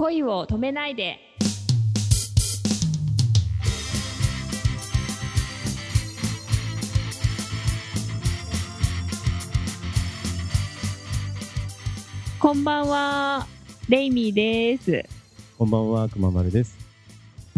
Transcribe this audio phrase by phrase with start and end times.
[0.00, 1.18] 恋を止めないで。
[12.38, 13.46] こんばんは
[13.90, 15.04] レイミーです。
[15.58, 16.78] こんばんは、くままるです。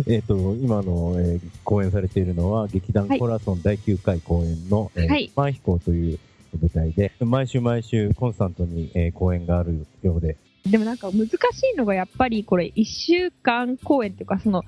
[0.09, 5.30] えっ、と、今の、えー公演されているのは、劇団はいコラソン第9回公演の、えーはい。
[5.36, 6.18] マンヒコという
[6.61, 10.36] 舞台で、毎週毎週コンスタントに、えー公演があるようで、
[10.66, 11.32] でもなんか難し
[11.74, 14.62] いのがやっぱりこれ1週間公演っていうかその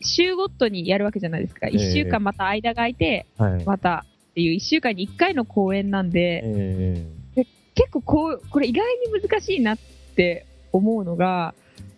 [0.00, 1.66] 週ごとにやるわけじゃないですか。
[1.68, 3.64] 1週間また間が空いてはい。
[3.64, 9.78] またっていう1週間に1回の公演なんでえ結構こうこれ意外に難しいなっ
[10.14, 11.54] て思うのが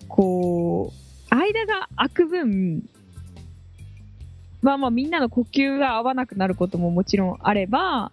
[0.07, 2.89] こう間が空く分
[4.63, 8.13] まあまあみんなの呼吸が合わなくなることももちろんあれば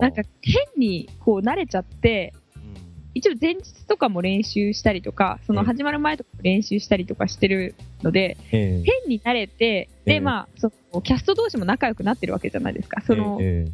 [0.00, 2.34] なんか変にこう慣れちゃって
[3.18, 5.66] 一応前日とかも練習したりとかそのうん。
[5.66, 10.14] 始まる前とかも練習したりとかしてるのでえー変に慣れてええ。
[10.14, 13.02] でまあそのキャスト同士も仲良くなってるわけじゃないですか。
[13.02, 13.72] そのえー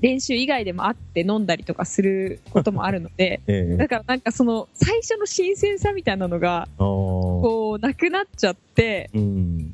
[0.00, 3.40] 練習以外でも会って飲んだりとかすることもあるので
[3.78, 9.67] だからなんかその最初の新鮮さみたいなのがこうなくなっちゃってうん。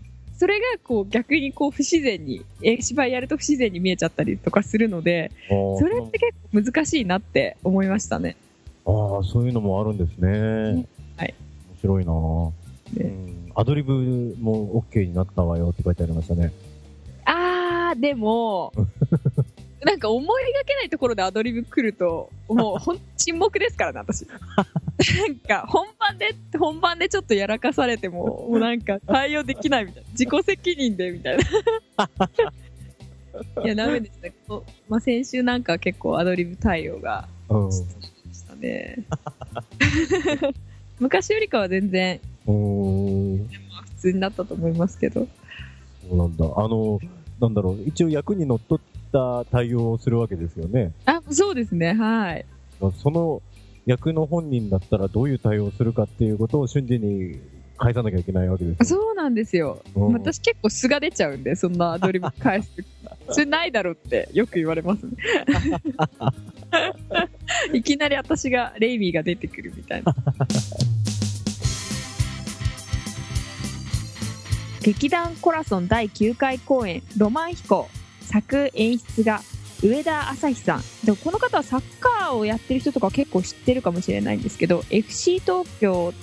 [0.44, 8.36] それがこう逆にこう不自然にえ芝居やると不自然に見えちゃったりとかするのでそれって結構難しいなって思いましたね。
[8.84, 10.84] あーそういうのもあるんですね。
[11.16, 11.32] はい。
[11.70, 16.52] 面白いなうんアドリブも OK になったわよって書いてありましたね。
[17.24, 18.70] あーでも
[19.82, 24.26] なんか思いがけないところでアドリブ来るともうほん沈黙ですからね私
[24.98, 30.08] なんか本番で本番でちょっとやらかされてももうなんか対応できないみたいな。
[30.10, 31.44] 自己責任でみたいな。
[33.64, 34.28] いやダメでした。
[34.46, 38.98] こうまあ、先週なんか結構アドリブ対応がしたね。
[41.00, 43.48] 昔よりかは全然普
[43.98, 45.26] 通になったと思いますけど。
[46.08, 46.44] そうなんだ。
[46.44, 47.00] あの、
[47.40, 48.80] なんだろう、一応役にのっとっ
[49.12, 50.92] た対応をするわけですよね。
[51.06, 51.94] あそうですね。
[51.94, 52.44] はい。
[52.80, 53.42] まあその
[53.86, 57.38] 役の本人だったらどういう対応をするかっていうことを瞬時に
[57.76, 58.98] 返さなきゃいけないわけですよ。
[59.00, 59.82] そうなんですよ。
[59.94, 62.70] うん私結構素が出ちゃうんで、そんなアドリブ返す。
[63.30, 65.12] それないだろうってよく言われますね。
[67.72, 70.14] いきなり私が、レイミーが出てくるみたいな。
[74.82, 77.88] 劇団コラソン第9回公演「ロマン飛行」
[78.20, 79.40] 作演出が
[79.84, 86.14] 上田朝日さんでもこの方はサッカーをやってる人とか結構知ってるかもしれないんですけど FC 東京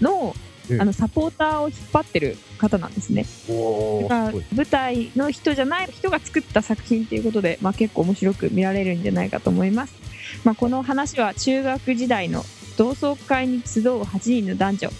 [0.00, 0.34] の
[0.70, 3.26] ええあのサポーターを引っ張ってる方なんですね。
[3.50, 9.94] おだから舞台の人じゃない人が作った作品ということで、まあ、結構面白く見られるんじゃないかと思います。
[10.42, 12.44] まあ、この話は中学時代の
[12.78, 14.90] 同窓会に集う8人の男女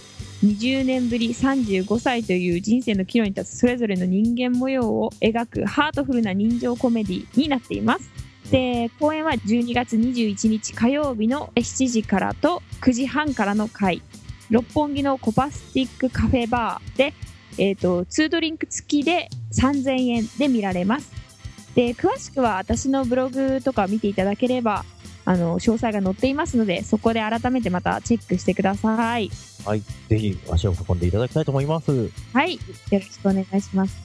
[0.45, 8.09] 20年ぶり35歳という人生の岐路に立つそれぞれの人間模様を描くハートフルな人情コメディになっています。
[8.51, 14.03] で公演は12月21日火曜日の7時からと9時半からの回
[14.51, 17.13] 六本木のコパスティックカフェバーで、
[17.57, 21.11] えー、と2ドリンク付きで3000円で見られます
[21.73, 24.85] で詳しくは私のブログとか見ていただければ
[25.25, 29.29] あの詳細が載っていますのでそこで改めてまたチェックしてください。
[29.65, 29.81] はい。
[29.81, 32.09] ぜひ足を運んでいただきたいと思います。
[32.33, 32.53] はい。
[32.53, 32.59] よ
[32.91, 33.95] ろしくお願いします。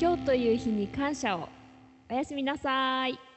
[0.00, 1.48] 今日という日に感謝を。
[2.10, 3.33] おやすみなさい